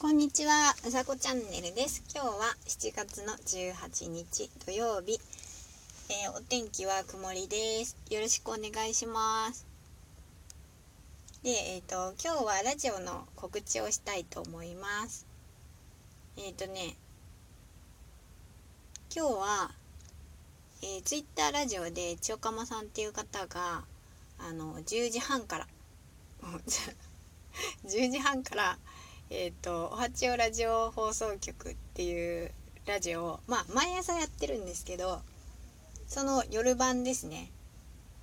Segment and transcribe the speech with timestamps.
[0.00, 2.02] こんにちは、うさこチャンネルです。
[2.14, 5.20] 今日は7月の18日土曜日、
[6.08, 7.98] えーお天気は曇りです。
[8.08, 9.66] よろしくお願いします。
[11.42, 15.26] で、えっ、と今日はラジオの告知をしたいと思います。
[16.38, 16.96] えっ、とね、
[19.14, 19.70] 今日は、
[20.80, 23.84] えー、ツイッターラジオで千代鎌さんっていう方が
[24.38, 25.66] あの10時半から
[27.84, 28.78] 10時半から
[29.32, 32.52] えっ、と「おはちおラジオ放送局」っていう
[32.84, 35.22] ラジオをまあ毎朝やってるんですけど
[36.08, 37.52] その夜版ですね。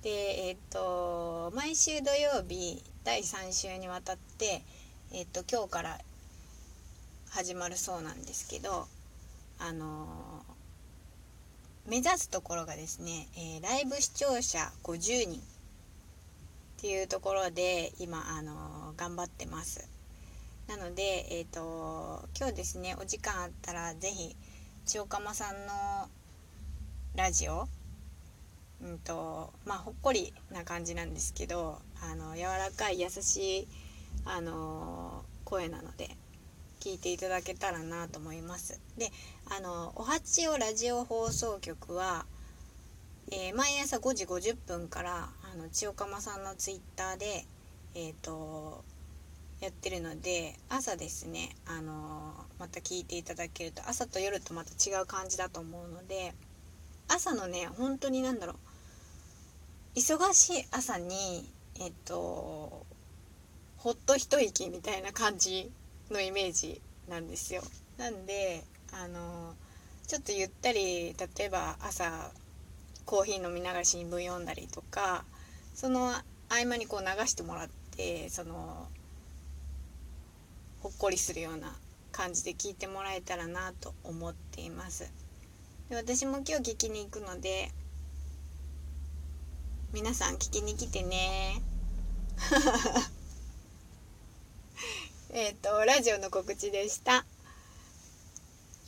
[0.02, 4.62] でえっ、と毎週土曜日第3週にわたって
[5.10, 5.98] えっ、と今日から
[7.30, 8.86] 始まるそうなんですけど
[9.58, 10.44] あの
[11.86, 15.42] 目指すところがですね、えーライブ視聴者50人っ
[16.76, 19.97] ていうところで今あの頑張ってます。
[20.68, 24.36] なのでえっ、と今日ですねお時間あったら是非
[24.84, 26.08] 千代鎌さんの
[27.16, 27.66] ラジオ
[28.82, 33.68] うんとまあほっこりな感じなんですけどあの柔らかい優しい
[34.26, 36.10] あの声なので
[36.80, 38.78] 聞いていただけたらなと思います。
[38.98, 39.10] で
[39.48, 42.26] あのおはちおラジオ放送局は
[43.32, 47.46] えー毎朝5時50分からあの千代鎌さんのツイッターで
[47.94, 48.84] えっ、と
[49.60, 56.32] やってるので朝ですねあのまた聞いていただけると朝と夜とまた違う感じだと思うので
[57.08, 58.56] 朝のね本当になんだろう
[59.98, 62.84] 忙しい朝にえっ、と
[63.78, 65.70] ほっと一息みたいな感じ
[66.10, 67.62] のイメージなんですよ。
[67.96, 69.54] なんであの
[70.06, 72.30] ちょっとゆったり例えば朝
[73.04, 75.24] コーヒー飲みながら新聞読んだりとか
[75.74, 76.12] その
[76.48, 78.88] 合間にこう流してもらってその
[80.80, 81.76] ほっこりするような
[82.12, 85.10] 感じで聞いてもらえたらなと思っています
[85.88, 87.70] で私も今日聞きに行くので
[89.92, 91.62] 皆さん聞きに来てね
[95.30, 97.24] えっとラジオの告知でした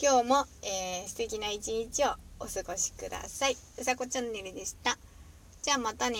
[0.01, 3.57] 今日も、えー、素敵な一日をお過ごしください。
[3.77, 4.97] うさこチャンネルでした。
[5.61, 6.17] じゃあまたね